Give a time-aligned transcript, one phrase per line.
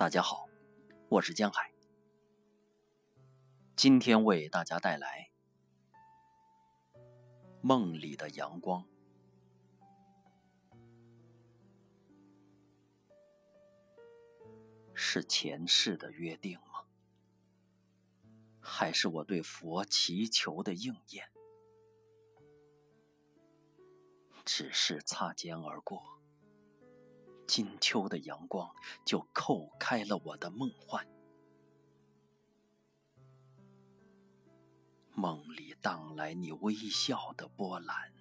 [0.00, 0.48] 大家好，
[1.10, 1.74] 我是江海。
[3.76, 5.30] 今天为大家带来
[7.60, 8.82] 《梦里的阳光》。
[14.94, 16.86] 是前世的约定吗？
[18.58, 21.30] 还是我对佛祈求的应验？
[24.46, 26.19] 只是擦肩而过。
[27.50, 28.72] 金秋的阳光
[29.04, 31.04] 就扣开了我的梦幻，
[35.10, 38.12] 梦里荡来你微笑的波澜，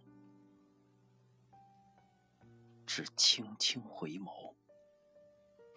[2.87, 4.55] 只轻轻回眸，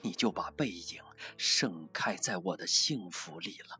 [0.02, 1.04] 你就把背影
[1.36, 3.78] 盛开在我的幸福里了。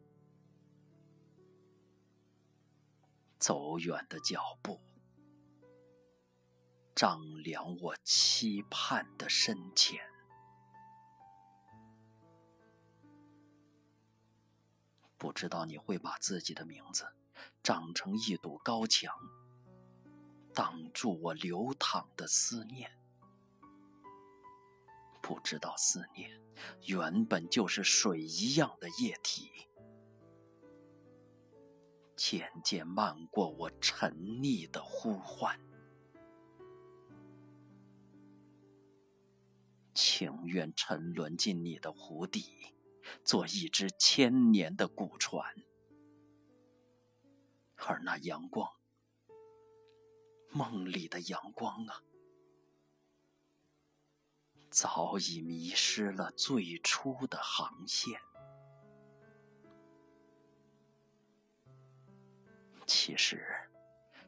[3.38, 4.78] 走远的脚步。
[7.02, 9.98] 丈量我期盼的深浅，
[15.18, 17.04] 不知道你会把自己的名字
[17.60, 19.12] 长成一堵高墙，
[20.54, 22.88] 挡住我流淌的思念。
[25.20, 26.40] 不知道思念
[26.82, 29.50] 原本就是水一样的液体，
[32.14, 35.58] 渐渐漫过我沉溺的呼唤。
[40.22, 42.76] 情愿沉沦进你的湖底，
[43.24, 45.52] 做一只千年的古船，
[47.74, 48.70] 而那阳光，
[50.52, 52.04] 梦里的阳光啊，
[54.70, 58.20] 早已迷失了最初的航线。
[62.86, 63.44] 其实，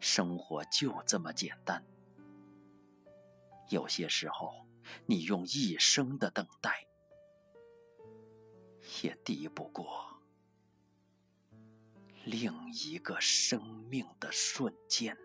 [0.00, 1.84] 生活就这么简单，
[3.69, 4.65] 有些时候。
[5.07, 6.87] 你用一生的等待，
[9.03, 10.06] 也抵不过
[12.25, 15.17] 另一个生命的瞬间。